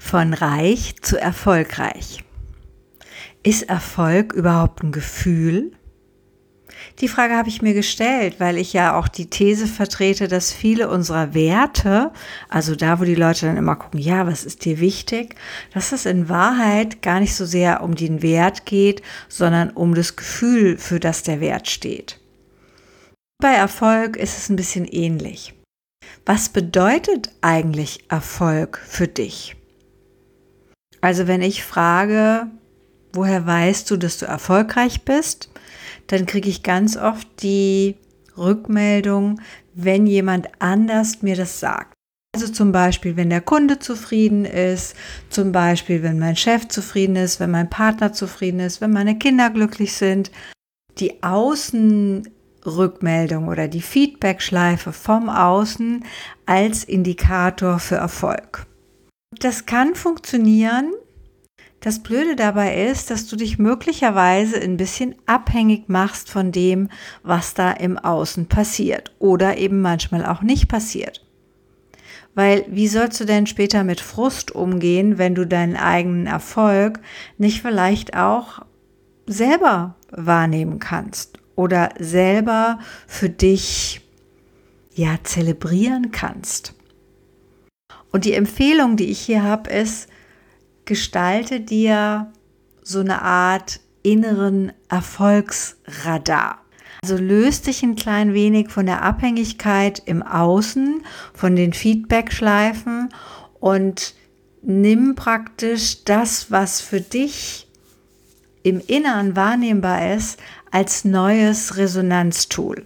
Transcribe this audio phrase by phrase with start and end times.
[0.00, 2.24] Von reich zu erfolgreich.
[3.44, 5.72] Ist Erfolg überhaupt ein Gefühl?
[6.98, 10.88] Die Frage habe ich mir gestellt, weil ich ja auch die These vertrete, dass viele
[10.88, 12.10] unserer Werte,
[12.48, 15.36] also da, wo die Leute dann immer gucken, ja, was ist dir wichtig,
[15.74, 20.16] dass es in Wahrheit gar nicht so sehr um den Wert geht, sondern um das
[20.16, 22.18] Gefühl, für das der Wert steht.
[23.40, 25.54] Bei Erfolg ist es ein bisschen ähnlich.
[26.24, 29.56] Was bedeutet eigentlich Erfolg für dich?
[31.00, 32.46] Also wenn ich frage,
[33.12, 35.50] woher weißt du, dass du erfolgreich bist,
[36.08, 37.96] dann kriege ich ganz oft die
[38.36, 39.40] Rückmeldung,
[39.74, 41.94] wenn jemand anders mir das sagt.
[42.34, 44.94] Also zum Beispiel, wenn der Kunde zufrieden ist,
[45.30, 49.50] zum Beispiel, wenn mein Chef zufrieden ist, wenn mein Partner zufrieden ist, wenn meine Kinder
[49.50, 50.30] glücklich sind.
[50.98, 56.04] Die Außenrückmeldung oder die Feedbackschleife vom Außen
[56.46, 58.69] als Indikator für Erfolg.
[59.40, 60.92] Das kann funktionieren.
[61.80, 66.90] Das Blöde dabei ist, dass du dich möglicherweise ein bisschen abhängig machst von dem,
[67.22, 71.24] was da im Außen passiert oder eben manchmal auch nicht passiert.
[72.34, 77.00] Weil wie sollst du denn später mit Frust umgehen, wenn du deinen eigenen Erfolg
[77.38, 78.60] nicht vielleicht auch
[79.26, 84.02] selber wahrnehmen kannst oder selber für dich
[84.92, 86.74] ja zelebrieren kannst?
[88.12, 90.08] Und die Empfehlung, die ich hier habe, ist,
[90.84, 92.32] gestalte dir
[92.82, 96.60] so eine Art inneren Erfolgsradar.
[97.02, 103.08] Also löst dich ein klein wenig von der Abhängigkeit im Außen, von den Feedbackschleifen
[103.58, 104.14] und
[104.62, 107.68] nimm praktisch das, was für dich
[108.62, 110.38] im Inneren wahrnehmbar ist,
[110.70, 112.84] als neues Resonanztool.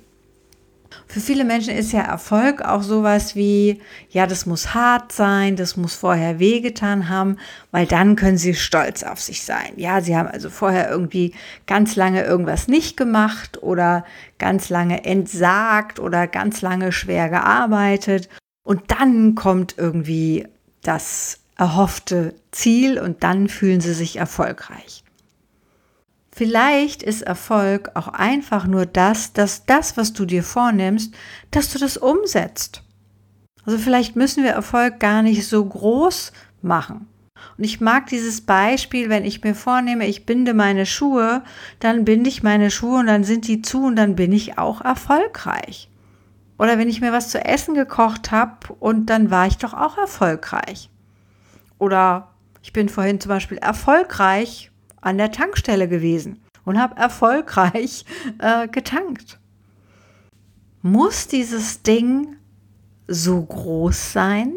[1.06, 5.76] Für viele Menschen ist ja Erfolg auch sowas wie, ja, das muss hart sein, das
[5.76, 7.36] muss vorher wehgetan haben,
[7.70, 9.72] weil dann können sie stolz auf sich sein.
[9.76, 11.34] Ja, sie haben also vorher irgendwie
[11.66, 14.04] ganz lange irgendwas nicht gemacht oder
[14.38, 18.28] ganz lange entsagt oder ganz lange schwer gearbeitet
[18.64, 20.46] und dann kommt irgendwie
[20.82, 25.03] das erhoffte Ziel und dann fühlen sie sich erfolgreich.
[26.36, 31.14] Vielleicht ist Erfolg auch einfach nur das, dass das, was du dir vornimmst,
[31.52, 32.82] dass du das umsetzt.
[33.64, 37.06] Also vielleicht müssen wir Erfolg gar nicht so groß machen.
[37.56, 41.44] Und ich mag dieses Beispiel, wenn ich mir vornehme, ich binde meine Schuhe,
[41.78, 44.80] dann binde ich meine Schuhe und dann sind die zu und dann bin ich auch
[44.80, 45.88] erfolgreich.
[46.58, 49.98] Oder wenn ich mir was zu essen gekocht habe und dann war ich doch auch
[49.98, 50.90] erfolgreich.
[51.78, 54.72] Oder ich bin vorhin zum Beispiel erfolgreich
[55.04, 58.04] an der Tankstelle gewesen und habe erfolgreich
[58.38, 59.38] äh, getankt.
[60.82, 62.36] Muss dieses Ding
[63.06, 64.52] so groß sein?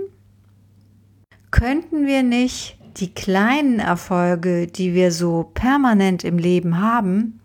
[1.52, 7.40] Könnten wir nicht die kleinen Erfolge, die wir so permanent im Leben haben,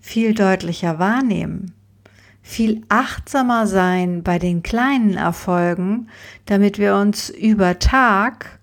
[0.00, 1.74] viel deutlicher wahrnehmen?
[2.42, 6.08] viel achtsamer sein bei den kleinen Erfolgen,
[6.46, 8.58] damit wir uns über Tag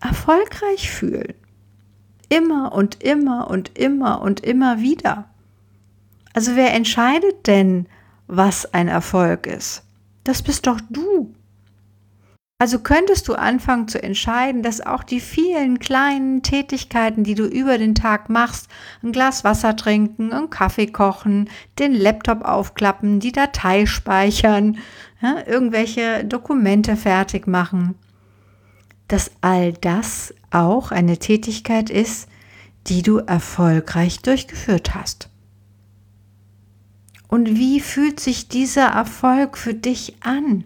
[0.00, 1.34] erfolgreich fühlen.
[2.28, 5.28] Immer und immer und immer und immer wieder.
[6.32, 7.86] Also wer entscheidet denn,
[8.26, 9.82] was ein Erfolg ist?
[10.24, 11.34] Das bist doch du.
[12.58, 17.78] Also könntest du anfangen zu entscheiden, dass auch die vielen kleinen Tätigkeiten, die du über
[17.78, 18.68] den Tag machst,
[19.02, 24.78] ein Glas Wasser trinken, einen Kaffee kochen, den Laptop aufklappen, die Datei speichern,
[25.20, 27.96] ja, irgendwelche Dokumente fertig machen,
[29.08, 32.28] dass all das auch eine Tätigkeit ist,
[32.86, 35.28] die du erfolgreich durchgeführt hast.
[37.28, 40.64] Und wie fühlt sich dieser Erfolg für dich an?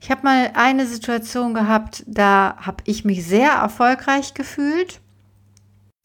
[0.00, 5.00] Ich habe mal eine Situation gehabt, da habe ich mich sehr erfolgreich gefühlt.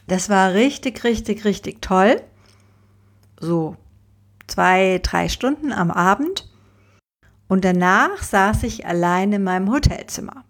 [0.07, 2.21] Das war richtig, richtig, richtig toll.
[3.39, 3.75] So
[4.47, 6.49] zwei, drei Stunden am Abend.
[7.47, 10.43] Und danach saß ich allein in meinem Hotelzimmer.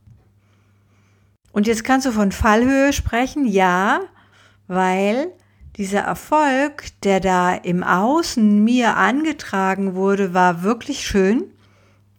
[1.58, 4.02] Und jetzt kannst du von Fallhöhe sprechen, ja,
[4.68, 5.32] weil
[5.76, 11.46] dieser Erfolg, der da im Außen mir angetragen wurde, war wirklich schön.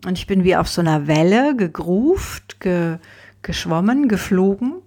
[0.04, 2.98] Und ich bin wie auf so einer Welle gegruft, ge,
[3.42, 4.82] geschwommen, geflogen.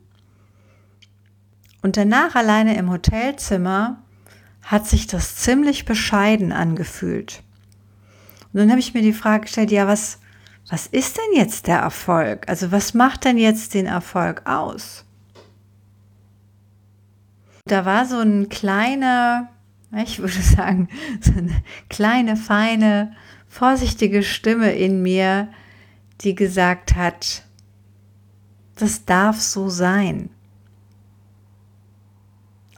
[1.81, 4.03] Und danach alleine im Hotelzimmer
[4.63, 7.41] hat sich das ziemlich bescheiden angefühlt.
[8.51, 10.19] Und dann habe ich mir die Frage gestellt, ja, was,
[10.71, 12.47] was ist denn jetzt der Erfolg?
[12.47, 15.03] Also was macht denn jetzt den Erfolg aus?
[17.65, 19.49] Da war so ein kleiner,
[19.97, 20.87] ich würde sagen,
[21.19, 23.11] so eine kleine, feine,
[23.49, 25.49] vorsichtige Stimme in mir,
[26.21, 27.43] die gesagt hat,
[28.75, 30.29] das darf so sein.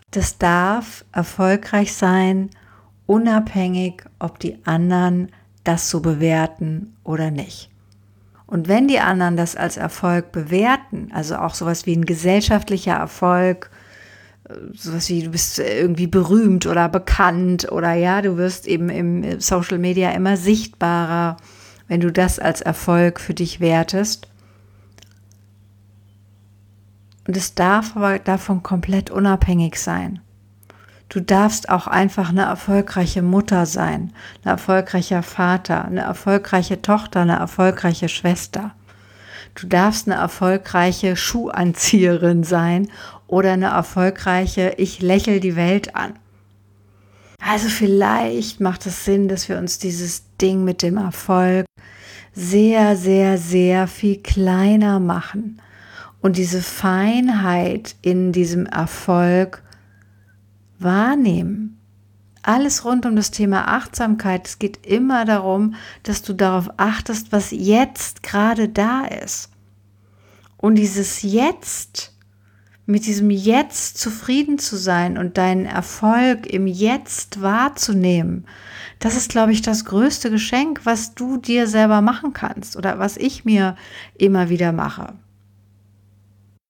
[0.10, 2.50] Das darf erfolgreich sein,
[3.06, 5.31] unabhängig, ob die anderen
[5.63, 7.73] das so bewerten oder nicht.
[8.54, 13.72] Und wenn die anderen das als Erfolg bewerten, also auch sowas wie ein gesellschaftlicher Erfolg,
[14.48, 19.40] äh, sowas wie du bist irgendwie berühmt oder bekannt oder ja, du wirst eben im
[19.40, 21.38] Social Media immer sichtbarer,
[21.88, 24.28] wenn du das als Erfolg für dich wertest.
[27.28, 30.20] Und es darf aber davon komplett unabhängig sein.
[31.13, 34.12] Du darfst auch einfach eine erfolgreiche Mutter sein,
[34.44, 38.71] ein erfolgreicher Vater, eine erfolgreiche Tochter, eine erfolgreiche Schwester.
[39.54, 42.89] Du darfst eine erfolgreiche Schuhanzieherin sein
[43.27, 46.13] oder eine erfolgreiche Ich lächel die Welt an.
[47.48, 51.68] Also vielleicht macht es Sinn, dass wir uns dieses Ding mit dem Erfolg
[52.33, 55.62] sehr, sehr, sehr viel kleiner machen
[56.21, 59.62] und diese Feinheit in diesem Erfolg
[60.83, 61.80] wahrnehmen.
[62.41, 64.47] Alles rund um das Thema Achtsamkeit.
[64.47, 69.50] Es geht immer darum, dass du darauf achtest, was jetzt gerade da ist.
[70.57, 72.13] Und dieses Jetzt,
[72.85, 78.45] mit diesem Jetzt zufrieden zu sein und deinen Erfolg im Jetzt wahrzunehmen,
[79.00, 83.18] das ist, glaube ich, das größte Geschenk, was du dir selber machen kannst oder was
[83.18, 83.75] ich mir
[84.18, 85.13] immer wieder mache.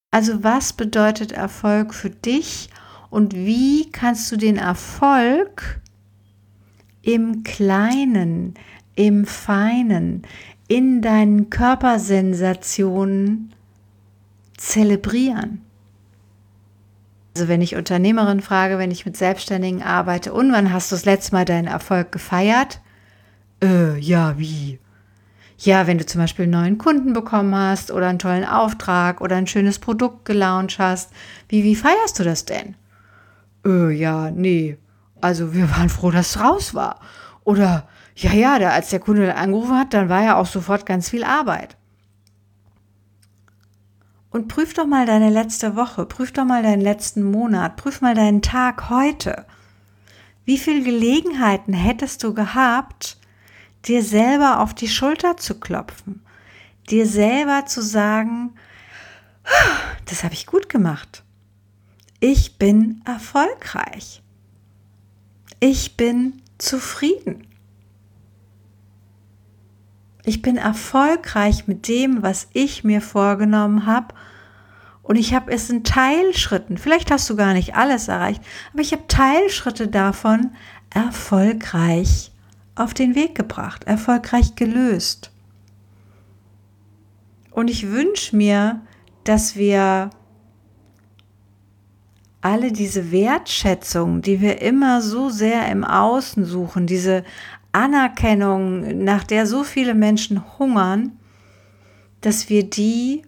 [0.09, 2.69] Also was bedeutet Erfolg für dich
[3.13, 5.79] und wie kannst du den Erfolg
[7.03, 8.55] im Kleinen,
[8.95, 10.23] im Feinen,
[10.67, 13.53] in deinen Körpersensationen
[14.57, 15.61] zelebrieren?
[17.35, 21.05] Also wenn ich Unternehmerin frage, wenn ich mit Selbstständigen arbeite, und wann hast du das
[21.05, 22.81] letzte Mal deinen Erfolg gefeiert?
[23.63, 24.79] Äh, ja, wie?
[25.59, 29.35] Ja, wenn du zum Beispiel einen neuen Kunden bekommen hast oder einen tollen Auftrag oder
[29.35, 31.11] ein schönes Produkt gelauncht hast.
[31.47, 32.73] Wie, wie feierst du das denn?
[33.65, 34.77] Äh, ja, nee,
[35.21, 36.99] also wir waren froh, dass es raus war.
[37.43, 41.09] Oder, ja, ja, da, als der Kunde angerufen hat, dann war ja auch sofort ganz
[41.09, 41.77] viel Arbeit.
[44.29, 48.15] Und prüf doch mal deine letzte Woche, prüf doch mal deinen letzten Monat, prüf mal
[48.15, 49.45] deinen Tag heute.
[50.43, 53.17] Wie viele Gelegenheiten hättest du gehabt,
[53.85, 56.25] dir selber auf die Schulter zu klopfen,
[56.89, 58.55] dir selber zu sagen,
[60.05, 61.23] das habe ich gut gemacht
[62.23, 64.23] ich bin erfolgreich.
[65.59, 67.45] Ich bin zufrieden.
[70.23, 74.15] Ich bin erfolgreich mit dem, was ich mir vorgenommen habe.
[75.01, 78.41] Und ich habe es in Teilschritten, vielleicht hast du gar nicht alles erreicht,
[78.71, 80.51] aber ich habe Teilschritte davon
[80.91, 82.31] erfolgreich
[82.75, 85.29] auf den Weg gebracht, erfolgreich gelöst.
[87.51, 88.79] Und ich wünsche mir,
[89.25, 90.09] dass wir
[92.43, 97.23] alle diese Wertschätzung, die wir immer so sehr im Außen suchen, diese
[97.71, 101.13] Anerkennung, nach der so viele Menschen hungern,
[102.19, 103.23] dass wir die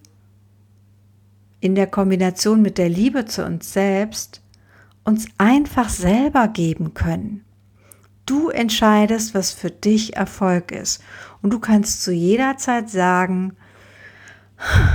[1.60, 4.42] in der Kombination mit der Liebe zu uns selbst
[5.02, 7.44] uns einfach selber geben können.
[8.26, 11.02] Du entscheidest, was für dich Erfolg ist.
[11.42, 13.56] Und du kannst zu jeder Zeit sagen,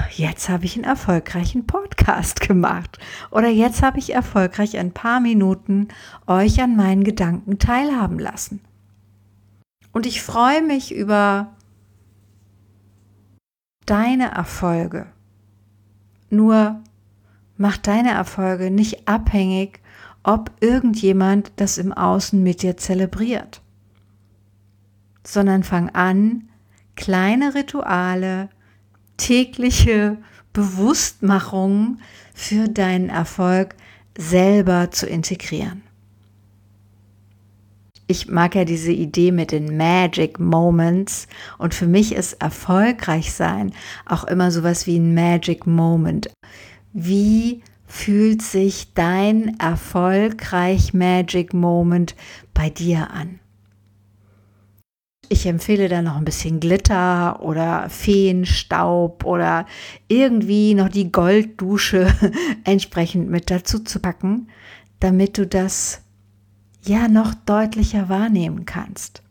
[0.10, 2.98] jetzt habe ich einen erfolgreichen Podcast gemacht
[3.30, 5.88] oder jetzt habe ich erfolgreich ein paar Minuten
[6.27, 8.62] euch an meinen Gedanken teilhaben lassen.
[9.91, 11.53] Und ich freue mich über
[13.86, 15.08] deine Erfolge.
[16.30, 16.82] Nur
[17.58, 19.82] mach deine Erfolge nicht abhängig,
[20.24, 23.62] ob irgendjemand das im Außen mit dir zelebriert,
[25.25, 26.50] sondern fang an,
[26.96, 28.50] kleine Rituale,
[29.22, 30.18] tägliche
[30.51, 32.00] Bewusstmachung
[32.34, 33.75] für deinen Erfolg
[34.18, 35.84] selber zu integrieren.
[38.08, 41.28] Ich mag ja diese Idee mit den Magic Moments
[41.60, 43.74] und für mich ist erfolgreich sein
[44.06, 46.30] auch immer sowas wie ein Magic Moment.
[46.92, 52.16] Wie fühlt sich dein erfolgreich Magic Moment
[52.54, 53.40] bei dir an?
[55.31, 59.65] Ich empfehle da noch ein bisschen Glitter oder Feenstaub oder
[60.09, 62.13] irgendwie noch die Golddusche
[62.65, 64.50] entsprechend mit dazu zu packen,
[65.00, 66.01] damit du das
[66.83, 69.23] ja noch deutlicher wahrnehmen kannst.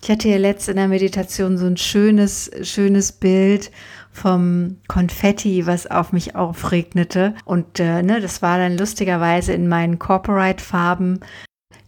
[0.00, 3.72] Ich hatte ja letzt in der Meditation so ein schönes, schönes Bild
[4.12, 7.34] vom Konfetti, was auf mich aufregnete.
[7.44, 11.18] Und äh, ne, das war dann lustigerweise in meinen Corporate-Farben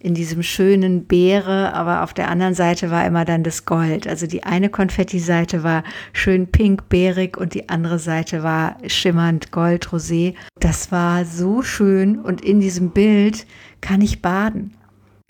[0.01, 4.09] in diesem schönen Beere, aber auf der anderen Seite war immer dann das Gold.
[4.09, 5.85] Also die eine Konfetti-Seite war
[6.15, 10.35] schön pink-beerig und die andere Seite war schimmernd gold-rosé.
[10.59, 13.47] Das war so schön und in diesem Bild
[13.83, 14.75] kann ich baden.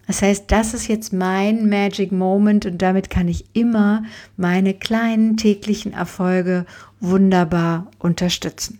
[0.06, 4.04] Das heißt, das ist jetzt mein Magic Moment und damit kann ich immer
[4.36, 6.64] meine kleinen täglichen Erfolge
[7.00, 8.78] wunderbar unterstützen.